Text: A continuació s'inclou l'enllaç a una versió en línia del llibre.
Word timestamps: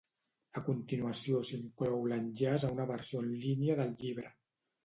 A 0.59 0.63
continuació 0.69 1.43
s'inclou 1.51 2.09
l'enllaç 2.13 2.65
a 2.65 2.73
una 2.79 2.89
versió 2.95 3.25
en 3.27 3.31
línia 3.47 3.81
del 3.83 3.97
llibre. 4.03 4.35